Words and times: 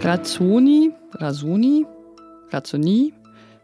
Razzoni, 0.00 0.92
Razoni, 1.12 1.86
Razzoni, 2.50 3.12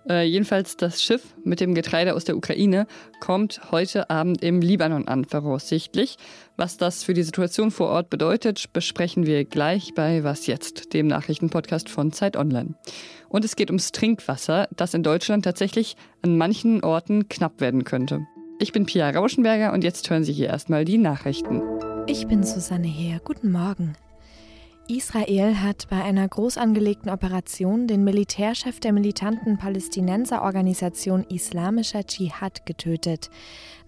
äh, 0.08 0.24
jedenfalls 0.24 0.76
das 0.76 1.00
Schiff 1.02 1.22
mit 1.44 1.60
dem 1.60 1.74
Getreide 1.74 2.14
aus 2.14 2.24
der 2.24 2.36
Ukraine 2.36 2.86
kommt 3.20 3.60
heute 3.70 4.10
Abend 4.10 4.42
im 4.42 4.60
Libanon 4.60 5.06
an, 5.06 5.24
voraussichtlich. 5.24 6.16
Was 6.56 6.76
das 6.76 7.04
für 7.04 7.14
die 7.14 7.22
Situation 7.22 7.70
vor 7.70 7.88
Ort 7.88 8.10
bedeutet, 8.10 8.72
besprechen 8.72 9.26
wir 9.26 9.44
gleich 9.44 9.94
bei 9.94 10.24
Was 10.24 10.46
jetzt, 10.46 10.94
dem 10.94 11.06
Nachrichtenpodcast 11.06 11.88
von 11.88 12.12
Zeit 12.12 12.36
Online. 12.36 12.74
Und 13.28 13.44
es 13.44 13.54
geht 13.54 13.70
ums 13.70 13.92
Trinkwasser, 13.92 14.68
das 14.76 14.94
in 14.94 15.04
Deutschland 15.04 15.44
tatsächlich 15.44 15.96
an 16.22 16.36
manchen 16.36 16.82
Orten 16.82 17.28
knapp 17.28 17.60
werden 17.60 17.84
könnte. 17.84 18.26
Ich 18.62 18.70
bin 18.70 18.86
Pia 18.86 19.10
Rauschenberger 19.10 19.72
und 19.72 19.82
jetzt 19.82 20.08
hören 20.08 20.22
Sie 20.22 20.32
hier 20.32 20.46
erstmal 20.46 20.84
die 20.84 20.96
Nachrichten. 20.96 21.62
Ich 22.06 22.28
bin 22.28 22.44
Susanne 22.44 22.86
Heer. 22.86 23.18
Guten 23.24 23.50
Morgen. 23.50 23.94
Israel 24.86 25.56
hat 25.56 25.88
bei 25.90 26.00
einer 26.00 26.28
groß 26.28 26.58
angelegten 26.58 27.10
Operation 27.10 27.88
den 27.88 28.04
Militärchef 28.04 28.78
der 28.78 28.92
militanten 28.92 29.58
Palästinenserorganisation 29.58 31.24
Islamischer 31.24 32.06
Dschihad 32.06 32.64
getötet. 32.64 33.30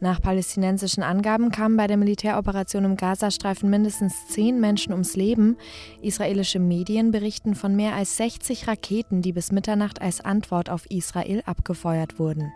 Nach 0.01 0.21
palästinensischen 0.21 1.05
Angaben 1.05 1.53
kamen 1.53 1.77
bei 1.77 1.87
der 1.87 1.97
Militäroperation 1.97 2.85
im 2.85 2.97
Gazastreifen 2.97 3.71
mindestens 3.71 4.27
zehn 4.27 4.59
Menschen 4.59 4.91
ums 4.91 5.15
Leben. 5.15 5.57
Israelische 6.03 6.59
Medien 6.59 7.13
berichten 7.13 7.55
von 7.55 7.77
mehr 7.77 7.95
als 7.95 8.17
60 8.17 8.67
Raketen, 8.67 9.23
die 9.23 9.33
bis 9.33 9.53
Mitternacht 9.53 10.03
als 10.03 10.21
Antwort 10.21 10.69
auf 10.69 10.91
Israel 10.91 11.45
abgefeuert 11.47 12.19
wurden. 12.19 12.53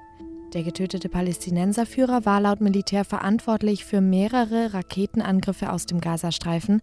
Der 0.55 0.63
getötete 0.63 1.11
Palästinenserführer 1.11 2.25
war 2.25 2.41
laut 2.41 2.63
Militär 2.63 3.05
verantwortlich 3.05 3.85
für 3.85 4.01
mehrere 4.01 4.73
Raketenangriffe 4.73 5.71
aus 5.71 5.85
dem 5.85 6.01
Gazastreifen. 6.01 6.81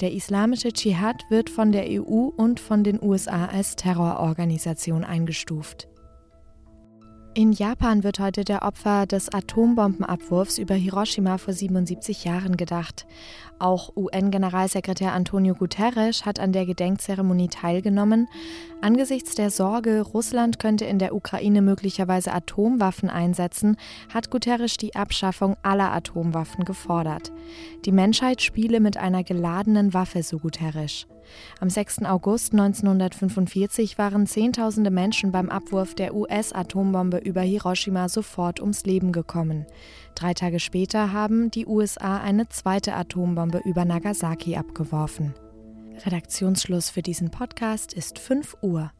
Der 0.00 0.12
islamische 0.12 0.72
Dschihad 0.72 1.22
wird 1.28 1.48
von 1.48 1.70
der 1.70 1.86
EU 1.88 2.30
und 2.36 2.58
von 2.58 2.82
den 2.82 3.00
USA 3.00 3.46
als 3.46 3.76
Terrororganisation 3.76 5.04
eingestuft. 5.04 5.86
In 7.36 7.52
Japan 7.52 8.04
wird 8.04 8.20
heute 8.20 8.44
der 8.44 8.62
Opfer 8.62 9.06
des 9.06 9.28
Atombombenabwurfs 9.32 10.58
über 10.58 10.74
Hiroshima 10.74 11.38
vor 11.38 11.52
77 11.52 12.24
Jahren 12.24 12.56
gedacht. 12.56 13.06
Auch 13.58 13.96
UN-Generalsekretär 13.96 15.12
Antonio 15.12 15.54
Guterres 15.54 16.26
hat 16.26 16.40
an 16.40 16.52
der 16.52 16.66
Gedenkzeremonie 16.66 17.48
teilgenommen. 17.48 18.28
Angesichts 18.80 19.34
der 19.34 19.50
Sorge, 19.50 20.02
Russland 20.02 20.58
könnte 20.58 20.84
in 20.84 20.98
der 20.98 21.14
Ukraine 21.14 21.62
möglicherweise 21.62 22.32
Atomwaffen 22.32 23.08
einsetzen, 23.08 23.76
hat 24.12 24.30
Guterres 24.30 24.76
die 24.76 24.94
Abschaffung 24.94 25.56
aller 25.62 25.92
Atomwaffen 25.92 26.64
gefordert. 26.64 27.32
Die 27.84 27.92
Menschheit 27.92 28.42
spiele 28.42 28.80
mit 28.80 28.96
einer 28.96 29.24
geladenen 29.24 29.94
Waffe, 29.94 30.22
so 30.22 30.38
Guterres. 30.38 31.06
Am 31.60 31.70
6. 31.70 32.04
August 32.04 32.52
1945 32.52 33.98
waren 33.98 34.26
Zehntausende 34.26 34.90
Menschen 34.90 35.32
beim 35.32 35.48
Abwurf 35.48 35.94
der 35.94 36.14
US-Atombombe 36.14 37.18
über 37.18 37.40
Hiroshima 37.40 38.08
sofort 38.08 38.60
ums 38.60 38.84
Leben 38.84 39.12
gekommen. 39.12 39.66
Drei 40.14 40.32
Tage 40.32 40.60
später 40.60 41.12
haben 41.12 41.50
die 41.50 41.66
USA 41.66 42.18
eine 42.18 42.48
zweite 42.48 42.94
Atombombe 42.94 43.60
über 43.64 43.84
Nagasaki 43.84 44.56
abgeworfen. 44.56 45.34
Redaktionsschluss 46.06 46.88
für 46.88 47.02
diesen 47.02 47.30
Podcast 47.30 47.92
ist 47.92 48.20
5 48.20 48.58
Uhr. 48.62 48.92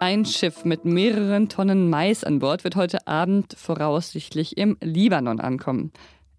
Ein 0.00 0.24
Schiff 0.24 0.64
mit 0.64 0.84
mehreren 0.84 1.48
Tonnen 1.48 1.88
Mais 1.88 2.24
an 2.24 2.40
Bord 2.40 2.64
wird 2.64 2.74
heute 2.74 3.06
Abend 3.06 3.54
voraussichtlich 3.56 4.58
im 4.58 4.78
Libanon 4.80 5.38
ankommen. 5.38 5.92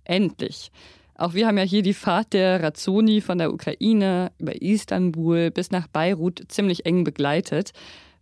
Endlich. 0.04 0.72
Auch 1.16 1.34
wir 1.34 1.48
haben 1.48 1.58
ja 1.58 1.64
hier 1.64 1.84
die 1.84 1.94
Fahrt 1.94 2.34
der 2.34 2.62
Razzoni 2.62 3.22
von 3.22 3.38
der 3.38 3.54
Ukraine 3.54 4.32
über 4.38 4.62
Istanbul 4.62 5.52
bis 5.52 5.72
nach 5.72 5.88
Beirut 5.88 6.42
ziemlich 6.50 6.86
eng 6.86 7.06
begleitet. 7.06 7.72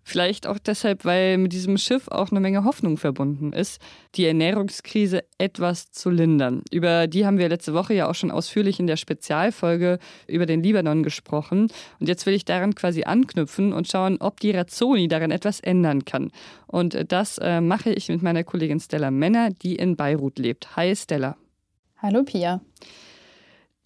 Vielleicht 0.10 0.48
auch 0.48 0.58
deshalb, 0.58 1.06
weil 1.06 1.38
mit 1.38 1.54
diesem 1.54 1.78
Schiff 1.78 2.08
auch 2.08 2.32
eine 2.32 2.40
Menge 2.40 2.64
Hoffnung 2.64 2.98
verbunden 2.98 3.54
ist, 3.54 3.80
die 4.16 4.26
Ernährungskrise 4.26 5.24
etwas 5.38 5.92
zu 5.92 6.10
lindern. 6.10 6.64
Über 6.72 7.06
die 7.06 7.28
haben 7.28 7.38
wir 7.38 7.48
letzte 7.48 7.76
Woche 7.76 7.94
ja 7.94 8.10
auch 8.10 8.16
schon 8.16 8.32
ausführlich 8.32 8.80
in 8.80 8.88
der 8.88 8.98
Spezialfolge 8.98 10.00
über 10.26 10.48
den 10.48 10.64
Libanon 10.64 11.04
gesprochen. 11.04 11.68
Und 12.00 12.10
jetzt 12.10 12.26
will 12.26 12.34
ich 12.34 12.44
daran 12.44 12.74
quasi 12.74 13.04
anknüpfen 13.04 13.72
und 13.72 13.88
schauen, 13.88 14.18
ob 14.20 14.40
die 14.40 14.50
Razzoni 14.50 15.08
daran 15.08 15.30
etwas 15.30 15.60
ändern 15.60 16.06
kann. 16.06 16.32
Und 16.66 16.98
das 17.12 17.38
äh, 17.38 17.62
mache 17.62 17.92
ich 17.92 18.10
mit 18.10 18.24
meiner 18.24 18.44
Kollegin 18.44 18.80
Stella 18.80 19.12
Männer, 19.12 19.52
die 19.52 19.76
in 19.76 19.96
Beirut 19.96 20.40
lebt. 20.40 20.76
Hi 20.76 20.96
Stella. 20.96 21.38
Hallo 22.02 22.24
Pia. 22.24 22.62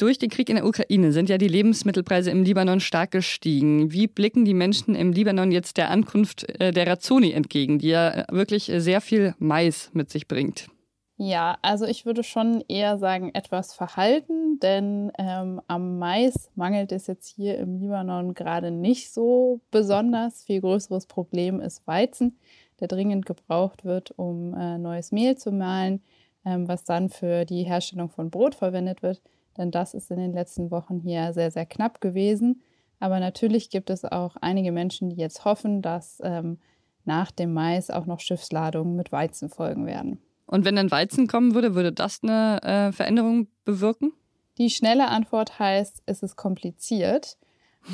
Durch 0.03 0.19
den 0.19 0.29
Krieg 0.29 0.49
in 0.49 0.57
der 0.57 0.65
Ukraine 0.65 1.13
sind 1.13 1.29
ja 1.29 1.37
die 1.37 1.47
Lebensmittelpreise 1.47 2.29
im 2.29 2.43
Libanon 2.43 2.81
stark 2.81 3.11
gestiegen. 3.11 3.93
Wie 3.93 4.07
blicken 4.07 4.43
die 4.43 4.53
Menschen 4.53 4.95
im 4.95 5.13
Libanon 5.13 5.49
jetzt 5.53 5.77
der 5.77 5.89
Ankunft 5.89 6.43
äh, 6.59 6.73
der 6.73 6.87
Razzoni 6.87 7.31
entgegen, 7.31 7.79
die 7.79 7.87
ja 7.87 8.25
wirklich 8.29 8.65
sehr 8.65 8.99
viel 8.99 9.33
Mais 9.39 9.91
mit 9.93 10.09
sich 10.09 10.27
bringt? 10.27 10.67
Ja, 11.15 11.57
also 11.61 11.85
ich 11.85 12.05
würde 12.05 12.21
schon 12.23 12.65
eher 12.67 12.97
sagen, 12.97 13.31
etwas 13.33 13.73
verhalten, 13.73 14.59
denn 14.59 15.13
ähm, 15.17 15.61
am 15.67 15.99
Mais 15.99 16.51
mangelt 16.55 16.91
es 16.91 17.07
jetzt 17.07 17.33
hier 17.33 17.57
im 17.57 17.79
Libanon 17.79 18.33
gerade 18.33 18.71
nicht 18.71 19.13
so 19.13 19.61
besonders. 19.71 20.43
Viel 20.43 20.59
größeres 20.59 21.05
Problem 21.05 21.61
ist 21.61 21.87
Weizen, 21.87 22.37
der 22.81 22.89
dringend 22.89 23.25
gebraucht 23.25 23.85
wird, 23.85 24.11
um 24.17 24.53
äh, 24.53 24.77
neues 24.77 25.13
Mehl 25.13 25.37
zu 25.37 25.53
mahlen 25.53 26.01
ähm, 26.45 26.67
was 26.67 26.83
dann 26.83 27.09
für 27.09 27.45
die 27.45 27.63
Herstellung 27.63 28.09
von 28.09 28.29
Brot 28.29 28.55
verwendet 28.55 29.01
wird. 29.01 29.21
Denn 29.57 29.71
das 29.71 29.93
ist 29.93 30.11
in 30.11 30.17
den 30.17 30.33
letzten 30.33 30.71
Wochen 30.71 30.99
hier 30.99 31.33
sehr, 31.33 31.51
sehr 31.51 31.65
knapp 31.65 32.01
gewesen. 32.01 32.61
Aber 32.99 33.19
natürlich 33.19 33.69
gibt 33.69 33.89
es 33.89 34.05
auch 34.05 34.35
einige 34.41 34.71
Menschen, 34.71 35.09
die 35.09 35.17
jetzt 35.17 35.45
hoffen, 35.45 35.81
dass 35.81 36.21
ähm, 36.23 36.57
nach 37.05 37.31
dem 37.31 37.53
Mais 37.53 37.89
auch 37.89 38.05
noch 38.05 38.19
Schiffsladungen 38.19 38.95
mit 38.95 39.11
Weizen 39.11 39.49
folgen 39.49 39.85
werden. 39.85 40.19
Und 40.45 40.65
wenn 40.65 40.75
dann 40.75 40.91
Weizen 40.91 41.27
kommen 41.27 41.53
würde, 41.53 41.75
würde 41.75 41.91
das 41.91 42.21
eine 42.23 42.61
äh, 42.63 42.91
Veränderung 42.91 43.47
bewirken? 43.65 44.13
Die 44.57 44.69
schnelle 44.69 45.07
Antwort 45.07 45.57
heißt, 45.59 46.03
es 46.05 46.21
ist 46.21 46.35
kompliziert. 46.35 47.37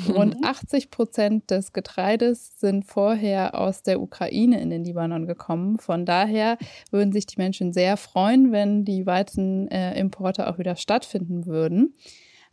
Rund 0.08 0.44
80 0.44 0.86
mhm. 0.86 0.90
Prozent 0.90 1.50
des 1.50 1.72
Getreides 1.72 2.58
sind 2.60 2.84
vorher 2.84 3.58
aus 3.58 3.82
der 3.82 4.00
Ukraine 4.00 4.60
in 4.60 4.70
den 4.70 4.84
Libanon 4.84 5.26
gekommen. 5.26 5.78
Von 5.78 6.06
daher 6.06 6.58
würden 6.90 7.12
sich 7.12 7.26
die 7.26 7.38
Menschen 7.38 7.72
sehr 7.72 7.96
freuen, 7.96 8.52
wenn 8.52 8.84
die 8.84 9.06
Weizenimporte 9.06 10.48
auch 10.48 10.58
wieder 10.58 10.76
stattfinden 10.76 11.46
würden. 11.46 11.94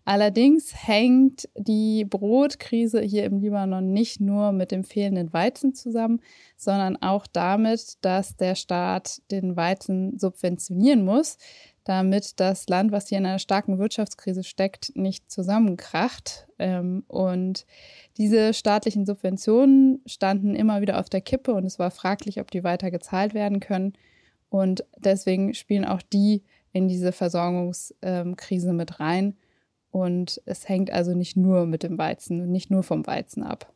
Allerdings 0.08 0.74
hängt 0.88 1.50
die 1.58 2.06
Brotkrise 2.06 3.02
hier 3.02 3.26
im 3.26 3.42
Libanon 3.42 3.92
nicht 3.92 4.22
nur 4.22 4.54
mit 4.54 4.72
dem 4.72 4.86
fehlenden 4.86 5.34
Weizen 5.34 5.74
zusammen, 5.74 6.22
sondern 6.56 6.96
auch 7.02 7.28
damit, 7.28 7.98
dass 8.06 8.38
der 8.38 8.56
Staat 8.56 9.22
den 9.32 9.58
Weizen 9.58 10.18
subventionieren 10.18 11.04
muss 11.04 11.38
damit 11.88 12.40
das 12.40 12.68
Land, 12.68 12.92
was 12.92 13.08
hier 13.08 13.18
in 13.18 13.26
einer 13.26 13.40
starken 13.40 13.80
Wirtschaftskrise 13.80 14.44
steckt, 14.44 14.96
nicht 14.96 15.32
zusammenkracht. 15.32 16.48
Ähm, 16.60 17.04
und 17.08 17.66
diese 18.18 18.54
staatlichen 18.54 19.06
Subventionen 19.06 20.02
standen 20.06 20.56
immer 20.56 20.82
wieder 20.82 21.00
auf 21.00 21.10
der 21.10 21.22
Kippe 21.22 21.54
und 21.54 21.66
es 21.66 21.80
war 21.80 21.92
fraglich, 21.92 22.42
ob 22.42 22.52
die 22.52 22.64
weiter 22.64 22.92
gezahlt 22.92 23.34
werden 23.34 23.60
können. 23.60 23.94
Und 24.50 24.84
deswegen 24.98 25.54
spielen 25.54 25.86
auch 25.86 26.02
die 26.02 26.44
in 26.74 26.88
diese 26.88 27.12
Versorgungskrise 27.12 28.74
mit 28.74 29.00
rein. 29.00 29.38
Und 29.90 30.42
es 30.46 30.68
hängt 30.68 30.92
also 30.92 31.14
nicht 31.14 31.38
nur 31.38 31.66
mit 31.66 31.84
dem 31.84 31.98
Weizen, 31.98 32.52
nicht 32.52 32.70
nur 32.70 32.84
vom 32.84 33.08
Weizen 33.08 33.44
ab. 33.44 33.72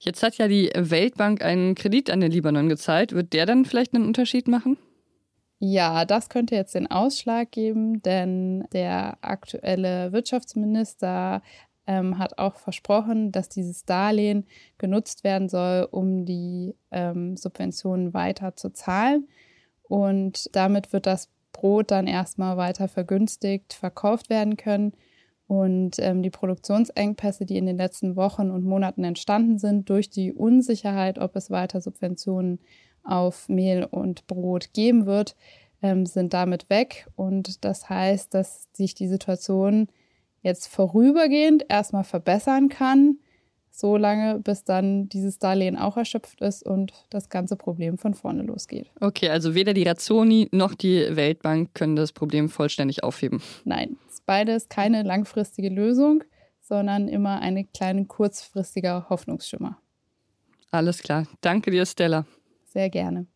Jetzt 0.00 0.22
hat 0.22 0.36
ja 0.36 0.48
die 0.48 0.70
Weltbank 0.74 1.42
einen 1.42 1.74
Kredit 1.74 2.10
an 2.10 2.20
den 2.20 2.32
Libanon 2.32 2.68
gezahlt. 2.68 3.12
Wird 3.12 3.32
der 3.32 3.46
dann 3.46 3.64
vielleicht 3.64 3.94
einen 3.94 4.06
Unterschied 4.06 4.48
machen? 4.48 4.76
Ja, 5.66 6.04
das 6.04 6.28
könnte 6.28 6.54
jetzt 6.56 6.74
den 6.74 6.90
Ausschlag 6.90 7.50
geben, 7.50 8.02
denn 8.02 8.66
der 8.74 9.16
aktuelle 9.22 10.12
Wirtschaftsminister 10.12 11.40
ähm, 11.86 12.18
hat 12.18 12.36
auch 12.36 12.56
versprochen, 12.56 13.32
dass 13.32 13.48
dieses 13.48 13.86
Darlehen 13.86 14.46
genutzt 14.76 15.24
werden 15.24 15.48
soll, 15.48 15.88
um 15.90 16.26
die 16.26 16.74
ähm, 16.90 17.38
Subventionen 17.38 18.12
weiter 18.12 18.56
zu 18.56 18.74
zahlen. 18.74 19.26
Und 19.84 20.54
damit 20.54 20.92
wird 20.92 21.06
das 21.06 21.30
Brot 21.52 21.90
dann 21.92 22.06
erstmal 22.08 22.58
weiter 22.58 22.86
vergünstigt 22.86 23.72
verkauft 23.72 24.28
werden 24.28 24.58
können. 24.58 24.92
Und 25.46 25.98
ähm, 25.98 26.22
die 26.22 26.30
Produktionsengpässe, 26.30 27.46
die 27.46 27.56
in 27.56 27.64
den 27.64 27.78
letzten 27.78 28.16
Wochen 28.16 28.50
und 28.50 28.66
Monaten 28.66 29.02
entstanden 29.02 29.58
sind, 29.58 29.88
durch 29.88 30.10
die 30.10 30.30
Unsicherheit, 30.30 31.18
ob 31.18 31.34
es 31.36 31.50
weiter 31.50 31.80
Subventionen 31.80 32.58
auf 33.04 33.48
Mehl 33.48 33.84
und 33.84 34.26
Brot 34.26 34.72
geben 34.72 35.06
wird, 35.06 35.36
ähm, 35.82 36.06
sind 36.06 36.34
damit 36.34 36.70
weg. 36.70 37.06
Und 37.16 37.64
das 37.64 37.88
heißt, 37.88 38.32
dass 38.32 38.68
sich 38.72 38.94
die 38.94 39.08
Situation 39.08 39.88
jetzt 40.42 40.68
vorübergehend 40.68 41.64
erstmal 41.68 42.04
verbessern 42.04 42.68
kann. 42.68 43.18
so 43.76 43.96
lange, 43.96 44.38
bis 44.38 44.62
dann 44.62 45.08
dieses 45.08 45.40
Darlehen 45.40 45.76
auch 45.76 45.96
erschöpft 45.96 46.40
ist 46.42 46.64
und 46.64 46.92
das 47.10 47.28
ganze 47.28 47.56
Problem 47.56 47.98
von 47.98 48.14
vorne 48.14 48.44
losgeht. 48.44 48.88
Okay, 49.00 49.30
also 49.30 49.56
weder 49.56 49.74
die 49.74 49.82
Razzoni 49.82 50.48
noch 50.52 50.74
die 50.74 51.04
Weltbank 51.16 51.74
können 51.74 51.96
das 51.96 52.12
Problem 52.12 52.48
vollständig 52.48 53.02
aufheben. 53.02 53.42
Nein, 53.64 53.96
beides 54.26 54.68
keine 54.68 55.02
langfristige 55.02 55.70
Lösung, 55.70 56.22
sondern 56.60 57.08
immer 57.08 57.40
eine 57.40 57.64
kleine 57.64 58.04
kurzfristiger 58.04 59.08
Hoffnungsschimmer. 59.10 59.76
Alles 60.70 61.02
klar. 61.02 61.26
Danke 61.40 61.72
dir, 61.72 61.84
Stella. 61.84 62.26
Sehr 62.74 62.90
gerne. 62.90 63.26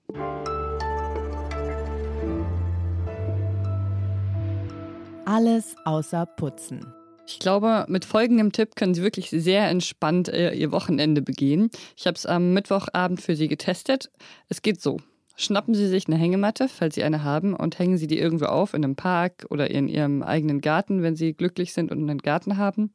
Alles 5.25 5.77
außer 5.85 6.27
Putzen. 6.27 6.85
Ich 7.29 7.39
glaube, 7.39 7.85
mit 7.89 8.05
folgendem 8.05 8.51
Tipp 8.51 8.75
können 8.75 8.95
Sie 8.95 9.03
wirklich 9.03 9.31
sehr 9.31 9.69
entspannt 9.69 10.29
äh, 10.29 10.55
Ihr 10.55 10.73
Wochenende 10.73 11.23
begehen. 11.23 11.71
Ich 11.97 12.07
habe 12.07 12.17
es 12.17 12.27
am 12.27 12.53
Mittwochabend 12.53 13.21
für 13.21 13.37
Sie 13.37 13.47
getestet. 13.47 14.11
Es 14.49 14.63
geht 14.63 14.81
so. 14.81 14.97
Schnappen 15.37 15.75
Sie 15.75 15.87
sich 15.87 16.09
eine 16.09 16.17
Hängematte, 16.17 16.67
falls 16.67 16.97
Sie 16.97 17.05
eine 17.05 17.23
haben, 17.23 17.55
und 17.55 17.79
hängen 17.79 17.97
Sie 17.97 18.09
die 18.09 18.19
irgendwo 18.19 18.47
auf, 18.47 18.75
in 18.75 18.83
einem 18.83 18.97
Park 18.97 19.47
oder 19.51 19.71
in 19.71 19.87
Ihrem 19.87 20.25
eigenen 20.25 20.61
Garten, 20.61 21.03
wenn 21.03 21.15
Sie 21.15 21.35
glücklich 21.35 21.75
sind 21.75 21.93
und 21.93 22.01
einen 22.01 22.19
Garten 22.19 22.57
haben. 22.57 22.91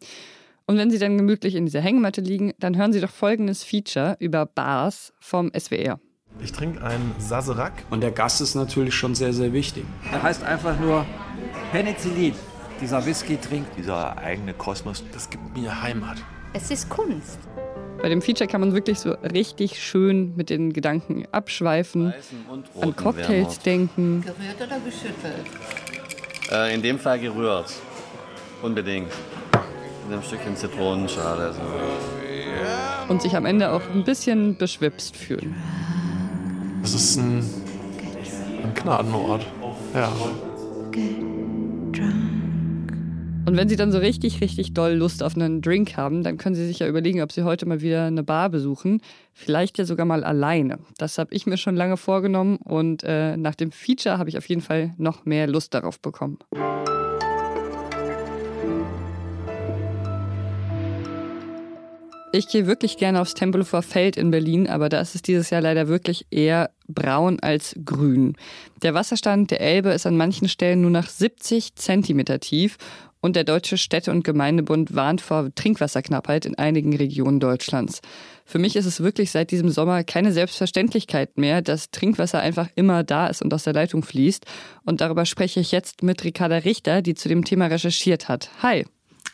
Und 0.65 0.77
wenn 0.77 0.89
Sie 0.89 0.99
dann 0.99 1.17
gemütlich 1.17 1.55
in 1.55 1.65
dieser 1.65 1.81
Hängematte 1.81 2.19
liegen, 2.19 2.51
dann 2.59 2.75
hören 2.75 2.91
Sie 2.91 2.99
doch 2.99 3.11
folgendes 3.11 3.63
Feature 3.63 4.17
über 4.19 4.45
Bars 4.45 5.13
vom 5.19 5.51
SWR. 5.57 5.99
Ich 6.41 6.51
trinke 6.51 6.83
einen 6.83 7.15
Saserac. 7.19 7.73
Und 7.89 8.01
der 8.01 8.11
Gast 8.11 8.41
ist 8.41 8.55
natürlich 8.55 8.93
schon 8.93 9.15
sehr, 9.15 9.33
sehr 9.33 9.53
wichtig. 9.53 9.85
Er 10.11 10.23
heißt 10.23 10.43
einfach 10.43 10.79
nur 10.79 11.05
Penicillin 11.71 12.35
dieser 12.81 13.05
Whisky 13.05 13.37
trinkt. 13.37 13.77
Dieser 13.77 14.17
eigene 14.17 14.53
Kosmos, 14.53 15.03
das 15.13 15.29
gibt 15.29 15.55
mir 15.55 15.81
Heimat. 15.81 16.17
Es 16.53 16.69
ist 16.69 16.89
Kunst. 16.89 17.39
Bei 18.01 18.09
dem 18.09 18.21
Feature 18.21 18.47
kann 18.49 18.59
man 18.59 18.73
wirklich 18.73 18.99
so 18.99 19.11
richtig 19.11 19.81
schön 19.81 20.35
mit 20.35 20.49
den 20.49 20.73
Gedanken 20.73 21.25
abschweifen, 21.31 22.13
an 22.81 22.95
Cocktails 22.95 23.59
denken. 23.59 24.21
Gerührt 24.21 24.57
oder 24.57 24.79
geschüttelt? 24.81 25.47
Äh, 26.51 26.75
in 26.75 26.81
dem 26.81 26.99
Fall 26.99 27.19
gerührt. 27.19 27.73
Unbedingt. 28.61 29.11
Mit 30.05 30.13
einem 30.13 30.23
Stückchen 30.23 30.57
Zitronenschale. 30.57 31.45
Also. 31.45 31.61
Und 33.07 33.21
sich 33.21 33.35
am 33.37 33.45
Ende 33.45 33.71
auch 33.71 33.81
ein 33.93 34.03
bisschen 34.03 34.57
beschwipst 34.57 35.15
fühlen. 35.15 35.55
Das 36.83 36.93
ist 36.93 37.15
ein, 37.15 37.39
ein 38.61 38.73
Gnadenort. 38.75 39.47
Ja. 39.95 40.11
Und 43.45 43.57
wenn 43.57 43.69
Sie 43.69 43.77
dann 43.77 43.93
so 43.93 43.99
richtig, 43.99 44.41
richtig 44.41 44.73
doll 44.73 44.91
Lust 44.91 45.23
auf 45.23 45.35
einen 45.37 45.61
Drink 45.61 45.95
haben, 45.95 46.23
dann 46.23 46.37
können 46.37 46.55
Sie 46.55 46.67
sich 46.67 46.79
ja 46.79 46.87
überlegen, 46.87 47.21
ob 47.21 47.31
Sie 47.31 47.43
heute 47.43 47.65
mal 47.65 47.79
wieder 47.79 48.03
eine 48.03 48.21
Bar 48.21 48.49
besuchen. 48.49 49.01
Vielleicht 49.31 49.77
ja 49.77 49.85
sogar 49.85 50.05
mal 50.05 50.25
alleine. 50.25 50.79
Das 50.97 51.17
habe 51.17 51.33
ich 51.33 51.45
mir 51.45 51.57
schon 51.57 51.77
lange 51.77 51.95
vorgenommen 51.95 52.57
und 52.57 53.03
äh, 53.03 53.37
nach 53.37 53.55
dem 53.55 53.71
Feature 53.71 54.17
habe 54.17 54.29
ich 54.29 54.37
auf 54.37 54.49
jeden 54.49 54.61
Fall 54.61 54.93
noch 54.97 55.23
mehr 55.23 55.47
Lust 55.47 55.73
darauf 55.73 56.01
bekommen. 56.01 56.37
Ich 62.35 62.47
gehe 62.47 62.65
wirklich 62.65 62.97
gerne 62.97 63.21
aufs 63.21 63.35
Tempelhofer 63.35 63.83
Feld 63.83 64.17
in 64.17 64.31
Berlin, 64.31 64.67
aber 64.67 64.89
da 64.89 64.99
ist 64.99 65.13
es 65.13 65.21
dieses 65.21 65.51
Jahr 65.51 65.61
leider 65.61 65.87
wirklich 65.87 66.25
eher 66.31 66.71
braun 66.87 67.39
als 67.39 67.75
grün. 67.85 68.35
Der 68.81 68.95
Wasserstand 68.95 69.51
der 69.51 69.61
Elbe 69.61 69.89
ist 69.89 70.07
an 70.07 70.17
manchen 70.17 70.49
Stellen 70.49 70.81
nur 70.81 70.89
nach 70.89 71.07
70 71.07 71.75
Zentimeter 71.75 72.39
tief 72.39 72.77
und 73.21 73.35
der 73.35 73.43
Deutsche 73.43 73.77
Städte- 73.77 74.09
und 74.09 74.23
Gemeindebund 74.23 74.95
warnt 74.95 75.21
vor 75.21 75.53
Trinkwasserknappheit 75.53 76.47
in 76.47 76.57
einigen 76.57 76.95
Regionen 76.95 77.39
Deutschlands. 77.39 78.01
Für 78.45 78.57
mich 78.57 78.75
ist 78.77 78.87
es 78.87 79.03
wirklich 79.03 79.29
seit 79.29 79.51
diesem 79.51 79.69
Sommer 79.69 80.03
keine 80.03 80.31
Selbstverständlichkeit 80.31 81.37
mehr, 81.37 81.61
dass 81.61 81.91
Trinkwasser 81.91 82.39
einfach 82.39 82.67
immer 82.73 83.03
da 83.03 83.27
ist 83.27 83.43
und 83.43 83.53
aus 83.53 83.65
der 83.65 83.73
Leitung 83.73 84.01
fließt. 84.01 84.47
Und 84.85 85.01
darüber 85.01 85.27
spreche 85.27 85.59
ich 85.59 85.71
jetzt 85.71 86.01
mit 86.01 86.23
Ricarda 86.23 86.57
Richter, 86.57 87.03
die 87.03 87.13
zu 87.13 87.29
dem 87.29 87.45
Thema 87.45 87.67
recherchiert 87.67 88.27
hat. 88.27 88.49
Hi. 88.63 88.87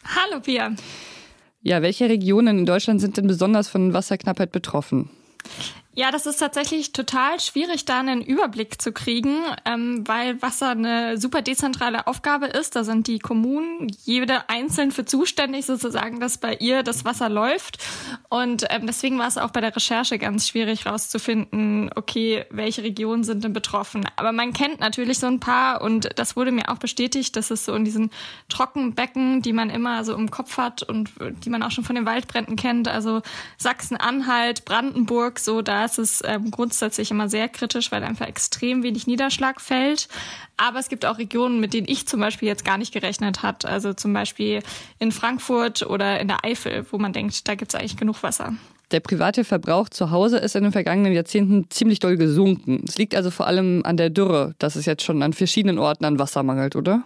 Hallo 0.04 0.42
Pia. 0.42 0.76
Ja, 1.62 1.82
welche 1.82 2.08
Regionen 2.08 2.60
in 2.60 2.66
Deutschland 2.66 3.02
sind 3.02 3.18
denn 3.18 3.28
besonders 3.28 3.68
von 3.68 3.94
Wasserknappheit 3.94 4.52
betroffen? 4.52 5.10
Ja, 6.00 6.12
das 6.12 6.26
ist 6.26 6.38
tatsächlich 6.38 6.94
total 6.94 7.42
schwierig, 7.42 7.84
da 7.84 8.00
einen 8.00 8.22
Überblick 8.22 8.82
zu 8.82 8.94
kriegen, 8.94 9.36
ähm, 9.66 10.08
weil 10.08 10.42
Wasser 10.42 10.70
eine 10.70 11.18
super 11.18 11.42
dezentrale 11.42 12.08
Aufgabe 12.08 12.46
ist. 12.46 12.78
Da 12.78 12.86
sind 12.86 13.08
die 13.08 13.20
Kommunen 13.20 13.92
jede 14.06 14.48
einzeln 14.48 14.92
für 14.92 15.04
zuständig, 15.04 15.66
sozusagen, 15.66 16.22
dass 16.22 16.38
bei 16.38 16.56
ihr 16.56 16.84
das 16.84 17.04
Wasser 17.04 17.28
läuft. 17.28 17.80
Und 18.30 18.66
ähm, 18.70 18.88
deswegen 18.88 19.20
war 19.20 19.28
es 19.28 19.38
auch 19.38 19.52
bei 19.52 19.60
der 19.60 19.76
Recherche 19.76 20.18
ganz 20.18 20.48
schwierig 20.48 20.86
rauszufinden, 20.86 21.92
okay, 21.94 22.46
welche 22.50 22.82
Regionen 22.82 23.26
sind 23.26 23.44
denn 23.44 23.52
betroffen. 23.52 24.08
Aber 24.16 24.32
man 24.32 24.54
kennt 24.54 24.80
natürlich 24.80 25.20
so 25.20 25.28
ein 25.28 25.42
paar 25.42 25.82
und 25.82 26.18
das 26.18 26.38
wurde 26.38 26.54
mir 26.54 26.70
auch 26.70 26.78
bestätigt, 26.78 27.36
dass 27.36 27.52
es 27.52 27.66
so 27.66 27.76
in 27.76 27.84
diesen 27.84 28.10
Trockenbecken, 28.48 29.42
die 29.42 29.52
man 29.52 29.70
immer 29.70 30.06
so 30.06 30.16
im 30.16 30.32
Kopf 30.32 30.56
hat 30.56 30.82
und 30.82 31.10
die 31.44 31.50
man 31.50 31.62
auch 31.62 31.72
schon 31.72 31.84
von 31.84 31.98
den 31.98 32.06
Waldbränden 32.06 32.56
kennt, 32.56 32.88
also 32.88 33.22
Sachsen-Anhalt, 33.58 34.64
Brandenburg, 34.64 35.40
so 35.40 35.62
da 35.62 35.89
ist 35.98 36.22
es 36.22 36.24
ähm, 36.26 36.52
grundsätzlich 36.52 37.12
immer 37.12 37.30
sehr 37.30 37.50
kritisch, 37.50 37.92
weil 37.92 38.04
einfach 38.04 38.28
extrem 38.28 38.84
wenig 38.84 39.08
Niederschlag 39.08 39.60
fällt. 39.62 40.08
Aber 40.58 40.80
es 40.80 40.90
gibt 40.90 41.06
auch 41.06 41.18
Regionen, 41.18 41.60
mit 41.60 41.74
denen 41.74 41.88
ich 41.88 42.08
zum 42.08 42.20
Beispiel 42.20 42.48
jetzt 42.48 42.66
gar 42.66 42.78
nicht 42.78 42.94
gerechnet 42.94 43.44
hat. 43.44 43.66
Also 43.66 43.94
zum 43.94 44.14
Beispiel 44.14 44.62
in 45.00 45.12
Frankfurt 45.12 45.84
oder 45.84 46.20
in 46.20 46.28
der 46.28 46.44
Eifel, 46.44 46.86
wo 46.92 46.98
man 46.98 47.14
denkt, 47.14 47.48
da 47.48 47.56
gibt 47.56 47.74
es 47.74 47.80
eigentlich 47.80 47.98
genug 47.98 48.22
Wasser. 48.24 48.54
Der 48.92 49.00
private 49.02 49.44
Verbrauch 49.44 49.90
zu 49.90 50.10
Hause 50.10 50.38
ist 50.38 50.56
in 50.56 50.64
den 50.64 50.72
vergangenen 50.72 51.14
Jahrzehnten 51.14 51.70
ziemlich 51.70 52.00
doll 52.00 52.18
gesunken. 52.18 52.84
Es 52.88 52.98
liegt 52.98 53.16
also 53.16 53.30
vor 53.30 53.46
allem 53.46 53.82
an 53.86 53.98
der 53.98 54.10
Dürre, 54.10 54.56
dass 54.58 54.76
es 54.76 54.86
jetzt 54.86 55.04
schon 55.04 55.22
an 55.22 55.34
verschiedenen 55.34 55.78
Orten 55.78 56.06
an 56.06 56.18
Wasser 56.18 56.42
mangelt, 56.42 56.76
oder? 56.76 57.04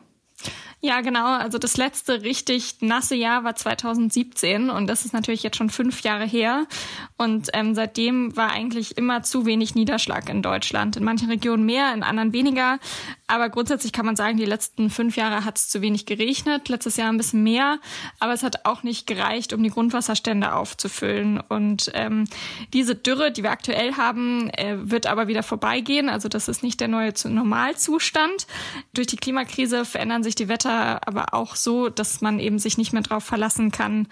Ja, 0.85 0.99
genau. 0.99 1.37
Also 1.37 1.59
das 1.59 1.77
letzte 1.77 2.23
richtig 2.23 2.81
nasse 2.81 3.15
Jahr 3.15 3.45
war 3.45 3.55
2017 3.55 4.69
und 4.69 4.87
das 4.87 5.05
ist 5.05 5.13
natürlich 5.13 5.41
jetzt 5.41 5.55
schon 5.55 5.69
fünf 5.69 6.01
Jahre 6.01 6.25
her. 6.25 6.67
Und 7.15 7.49
ähm, 7.53 7.73
seitdem 7.73 8.35
war 8.35 8.51
eigentlich 8.51 8.97
immer 8.97 9.23
zu 9.23 9.45
wenig 9.45 9.75
Niederschlag 9.75 10.27
in 10.27 10.41
Deutschland. 10.41 10.97
In 10.97 11.05
manchen 11.05 11.29
Regionen 11.29 11.65
mehr, 11.65 11.93
in 11.93 12.03
anderen 12.03 12.33
weniger. 12.33 12.79
Aber 13.27 13.49
grundsätzlich 13.49 13.93
kann 13.93 14.05
man 14.05 14.17
sagen, 14.17 14.35
die 14.35 14.43
letzten 14.43 14.89
fünf 14.89 15.15
Jahre 15.15 15.45
hat 15.45 15.57
es 15.57 15.69
zu 15.69 15.81
wenig 15.81 16.05
geregnet. 16.05 16.67
Letztes 16.67 16.97
Jahr 16.97 17.07
ein 17.07 17.17
bisschen 17.17 17.43
mehr, 17.43 17.79
aber 18.19 18.33
es 18.33 18.43
hat 18.43 18.65
auch 18.65 18.83
nicht 18.83 19.07
gereicht, 19.07 19.53
um 19.53 19.63
die 19.63 19.69
Grundwasserstände 19.69 20.53
aufzufüllen. 20.53 21.39
Und 21.39 21.91
ähm, 21.93 22.25
diese 22.73 22.93
Dürre, 22.93 23.31
die 23.31 23.41
wir 23.41 23.51
aktuell 23.51 23.93
haben, 23.95 24.49
äh, 24.49 24.75
wird 24.77 25.07
aber 25.07 25.29
wieder 25.29 25.43
vorbeigehen. 25.43 26.09
Also 26.09 26.27
das 26.27 26.49
ist 26.49 26.61
nicht 26.61 26.81
der 26.81 26.89
neue 26.89 27.13
Normalzustand. 27.23 28.47
Durch 28.93 29.07
die 29.07 29.15
Klimakrise 29.15 29.85
verändern 29.85 30.22
sich 30.23 30.35
die 30.35 30.47
Wetter 30.47 31.07
aber 31.07 31.33
auch 31.33 31.55
so, 31.55 31.89
dass 31.89 32.21
man 32.21 32.39
eben 32.39 32.59
sich 32.59 32.77
nicht 32.77 32.93
mehr 32.93 33.01
darauf 33.01 33.23
verlassen 33.23 33.71
kann, 33.71 34.07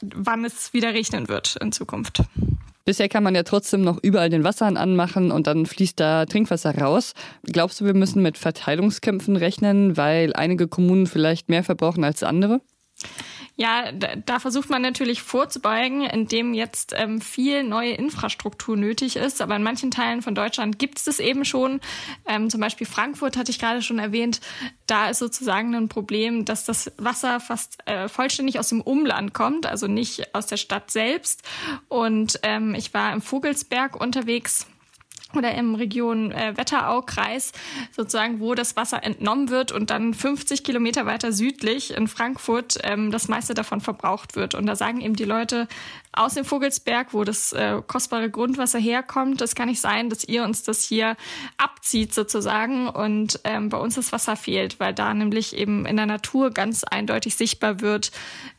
wann 0.00 0.44
es 0.44 0.72
wieder 0.72 0.94
regnen 0.94 1.28
wird 1.28 1.56
in 1.60 1.72
Zukunft. 1.72 2.22
Bisher 2.84 3.08
kann 3.08 3.24
man 3.24 3.34
ja 3.34 3.42
trotzdem 3.42 3.82
noch 3.82 3.98
überall 4.00 4.30
den 4.30 4.44
Wasserhahn 4.44 4.76
anmachen 4.76 5.32
und 5.32 5.48
dann 5.48 5.66
fließt 5.66 5.98
da 5.98 6.24
Trinkwasser 6.24 6.78
raus. 6.78 7.14
Glaubst 7.42 7.80
du, 7.80 7.84
wir 7.84 7.94
müssen 7.94 8.22
mit 8.22 8.38
Verteilungskämpfen 8.38 9.36
rechnen, 9.36 9.96
weil 9.96 10.32
einige 10.34 10.68
Kommunen 10.68 11.08
vielleicht 11.08 11.48
mehr 11.48 11.64
verbrauchen 11.64 12.04
als 12.04 12.22
andere? 12.22 12.60
Ja, 13.58 13.90
da, 13.90 14.16
da, 14.16 14.38
versucht 14.38 14.68
man 14.68 14.82
natürlich 14.82 15.22
vorzubeugen, 15.22 16.02
indem 16.02 16.52
jetzt 16.52 16.92
ähm, 16.94 17.22
viel 17.22 17.62
neue 17.62 17.92
Infrastruktur 17.92 18.76
nötig 18.76 19.16
ist. 19.16 19.40
Aber 19.40 19.56
in 19.56 19.62
manchen 19.62 19.90
Teilen 19.90 20.20
von 20.20 20.34
Deutschland 20.34 20.78
gibt 20.78 20.98
es 20.98 21.04
das 21.04 21.20
eben 21.20 21.46
schon. 21.46 21.80
Ähm, 22.26 22.50
zum 22.50 22.60
Beispiel 22.60 22.86
Frankfurt 22.86 23.38
hatte 23.38 23.50
ich 23.50 23.58
gerade 23.58 23.80
schon 23.80 23.98
erwähnt. 23.98 24.42
Da 24.86 25.08
ist 25.08 25.20
sozusagen 25.20 25.74
ein 25.74 25.88
Problem, 25.88 26.44
dass 26.44 26.66
das 26.66 26.92
Wasser 26.98 27.40
fast 27.40 27.78
äh, 27.86 28.08
vollständig 28.08 28.58
aus 28.58 28.68
dem 28.68 28.82
Umland 28.82 29.32
kommt, 29.32 29.64
also 29.64 29.86
nicht 29.86 30.34
aus 30.34 30.46
der 30.46 30.58
Stadt 30.58 30.90
selbst. 30.90 31.42
Und 31.88 32.38
ähm, 32.42 32.74
ich 32.74 32.92
war 32.92 33.10
im 33.14 33.22
Vogelsberg 33.22 33.98
unterwegs 33.98 34.66
oder 35.34 35.54
im 35.54 35.74
Region 35.74 36.30
äh, 36.30 36.56
Wetteraukreis 36.56 37.52
sozusagen, 37.90 38.40
wo 38.40 38.54
das 38.54 38.76
Wasser 38.76 39.02
entnommen 39.02 39.50
wird 39.50 39.72
und 39.72 39.90
dann 39.90 40.14
50 40.14 40.62
Kilometer 40.62 41.04
weiter 41.04 41.32
südlich 41.32 41.94
in 41.94 42.06
Frankfurt 42.06 42.78
ähm, 42.84 43.10
das 43.10 43.28
meiste 43.28 43.54
davon 43.54 43.80
verbraucht 43.80 44.36
wird. 44.36 44.54
Und 44.54 44.66
da 44.66 44.76
sagen 44.76 45.00
eben 45.00 45.16
die 45.16 45.24
Leute 45.24 45.66
aus 46.12 46.34
dem 46.34 46.44
Vogelsberg, 46.44 47.12
wo 47.12 47.24
das 47.24 47.52
äh, 47.52 47.82
kostbare 47.86 48.30
Grundwasser 48.30 48.78
herkommt, 48.78 49.40
das 49.40 49.54
kann 49.54 49.68
nicht 49.68 49.80
sein, 49.80 50.08
dass 50.10 50.24
ihr 50.24 50.44
uns 50.44 50.62
das 50.62 50.84
hier 50.84 51.16
abzieht 51.58 52.14
sozusagen 52.14 52.88
und 52.88 53.40
ähm, 53.44 53.68
bei 53.68 53.78
uns 53.78 53.96
das 53.96 54.12
Wasser 54.12 54.36
fehlt, 54.36 54.78
weil 54.80 54.94
da 54.94 55.12
nämlich 55.12 55.56
eben 55.56 55.86
in 55.86 55.96
der 55.96 56.06
Natur 56.06 56.50
ganz 56.50 56.84
eindeutig 56.84 57.34
sichtbar 57.34 57.80
wird, 57.80 58.12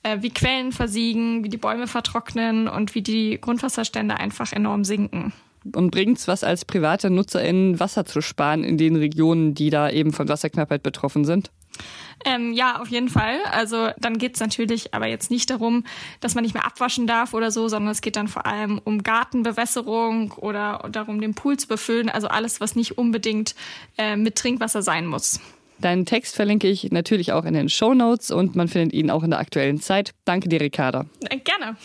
äh, 0.03 0.17
wie 0.21 0.29
Quellen 0.29 0.71
versiegen, 0.71 1.43
wie 1.43 1.49
die 1.49 1.57
Bäume 1.57 1.87
vertrocknen 1.87 2.67
und 2.67 2.93
wie 2.93 3.01
die 3.01 3.39
Grundwasserstände 3.39 4.17
einfach 4.17 4.51
enorm 4.51 4.83
sinken 4.83 5.33
und 5.75 5.91
bringt 5.91 6.17
es 6.17 6.27
was 6.27 6.43
als 6.43 6.65
private 6.65 7.09
NutzerInnen 7.09 7.79
Wasser 7.79 8.05
zu 8.05 8.21
sparen 8.21 8.63
in 8.63 8.77
den 8.77 8.95
Regionen, 8.95 9.53
die 9.53 9.69
da 9.69 9.89
eben 9.89 10.13
von 10.13 10.27
Wasserknappheit 10.27 10.83
betroffen 10.83 11.25
sind? 11.25 11.51
Ähm, 12.25 12.53
ja, 12.53 12.81
auf 12.81 12.87
jeden 12.89 13.09
Fall. 13.09 13.37
Also 13.51 13.89
dann 13.99 14.17
geht 14.17 14.35
es 14.35 14.39
natürlich 14.39 14.93
aber 14.93 15.07
jetzt 15.07 15.29
nicht 15.29 15.49
darum, 15.49 15.83
dass 16.19 16.35
man 16.35 16.43
nicht 16.43 16.53
mehr 16.53 16.65
abwaschen 16.65 17.07
darf 17.07 17.33
oder 17.33 17.51
so, 17.51 17.67
sondern 17.67 17.91
es 17.91 18.01
geht 18.01 18.15
dann 18.15 18.27
vor 18.27 18.45
allem 18.45 18.81
um 18.83 19.03
Gartenbewässerung 19.03 20.31
oder 20.33 20.89
darum, 20.91 21.21
den 21.21 21.35
Pool 21.35 21.57
zu 21.57 21.67
befüllen. 21.67 22.09
Also 22.09 22.27
alles, 22.27 22.59
was 22.59 22.75
nicht 22.75 22.97
unbedingt 22.97 23.55
äh, 23.97 24.15
mit 24.15 24.35
Trinkwasser 24.35 24.81
sein 24.81 25.05
muss. 25.05 25.39
Deinen 25.79 26.05
Text 26.05 26.35
verlinke 26.35 26.67
ich 26.67 26.91
natürlich 26.91 27.33
auch 27.33 27.45
in 27.45 27.53
den 27.53 27.69
Show 27.69 27.93
Notes 27.93 28.31
und 28.31 28.55
man 28.55 28.67
findet 28.67 28.93
ihn 28.93 29.11
auch 29.11 29.23
in 29.23 29.29
der 29.29 29.39
aktuellen 29.39 29.79
Zeit. 29.79 30.11
Danke 30.25 30.49
dir, 30.49 30.59
Ricarda. 30.59 31.05
Äh, 31.29 31.37
gerne. 31.37 31.77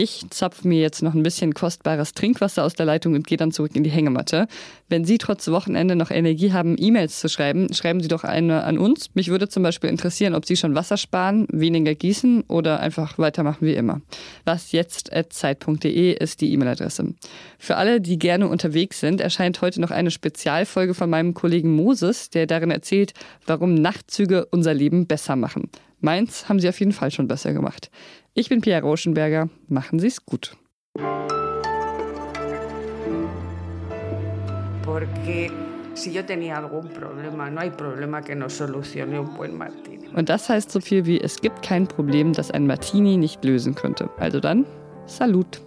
Ich 0.00 0.26
zapfe 0.30 0.68
mir 0.68 0.80
jetzt 0.80 1.02
noch 1.02 1.12
ein 1.12 1.24
bisschen 1.24 1.54
kostbares 1.54 2.12
Trinkwasser 2.12 2.62
aus 2.62 2.74
der 2.74 2.86
Leitung 2.86 3.14
und 3.14 3.26
gehe 3.26 3.36
dann 3.36 3.50
zurück 3.50 3.74
in 3.74 3.82
die 3.82 3.90
Hängematte. 3.90 4.46
Wenn 4.88 5.04
Sie 5.04 5.18
trotz 5.18 5.48
Wochenende 5.48 5.96
noch 5.96 6.12
Energie 6.12 6.52
haben, 6.52 6.76
E-Mails 6.78 7.18
zu 7.18 7.28
schreiben, 7.28 7.74
schreiben 7.74 8.00
Sie 8.00 8.06
doch 8.06 8.22
eine 8.22 8.62
an 8.62 8.78
uns. 8.78 9.10
Mich 9.14 9.26
würde 9.26 9.48
zum 9.48 9.64
Beispiel 9.64 9.90
interessieren, 9.90 10.36
ob 10.36 10.46
Sie 10.46 10.56
schon 10.56 10.76
Wasser 10.76 10.98
sparen, 10.98 11.48
weniger 11.50 11.96
gießen 11.96 12.42
oder 12.42 12.78
einfach 12.78 13.18
weitermachen 13.18 13.66
wie 13.66 13.74
immer. 13.74 14.00
Was 14.44 14.70
jetzt 14.70 15.10
zeit.de 15.30 16.12
ist 16.12 16.42
die 16.42 16.52
E-Mail-Adresse. 16.52 17.14
Für 17.58 17.74
alle, 17.76 18.00
die 18.00 18.20
gerne 18.20 18.46
unterwegs 18.46 19.00
sind, 19.00 19.20
erscheint 19.20 19.60
heute 19.62 19.80
noch 19.80 19.90
eine 19.90 20.12
Spezialfolge 20.12 20.94
von 20.94 21.10
meinem 21.10 21.34
Kollegen 21.34 21.74
Moses, 21.74 22.30
der 22.30 22.46
darin 22.46 22.70
erzählt, 22.70 23.14
warum 23.46 23.74
Nachtzüge 23.74 24.46
unser 24.46 24.74
Leben 24.74 25.08
besser 25.08 25.34
machen. 25.34 25.68
Meins 26.00 26.48
haben 26.48 26.60
Sie 26.60 26.68
auf 26.68 26.78
jeden 26.78 26.92
Fall 26.92 27.10
schon 27.10 27.28
besser 27.28 27.52
gemacht. 27.52 27.90
Ich 28.34 28.48
bin 28.48 28.60
Pierre 28.60 28.82
Rauschenberger. 28.82 29.48
Machen 29.68 29.98
Sie 29.98 30.06
es 30.06 30.24
gut. 30.24 30.56
Porque 34.84 35.50
si 35.94 36.12
yo 36.12 36.24
tenía 36.24 36.56
algún 36.56 36.88
problema, 36.88 37.50
no 37.50 37.60
hay 37.60 37.70
problema 37.70 38.22
que 38.22 38.34
no 38.34 38.48
solucione 38.48 39.18
un 39.18 39.34
buen 39.36 39.56
Martini. 39.56 40.08
Und 40.14 40.28
das 40.28 40.48
heißt 40.48 40.70
so 40.70 40.80
viel 40.80 41.04
wie, 41.04 41.20
es 41.20 41.40
gibt 41.40 41.62
kein 41.62 41.86
Problem, 41.86 42.32
das 42.32 42.50
ein 42.50 42.66
Martini 42.66 43.16
nicht 43.16 43.44
lösen 43.44 43.74
könnte. 43.74 44.08
Also 44.18 44.40
dann, 44.40 44.64
Salut. 45.08 45.62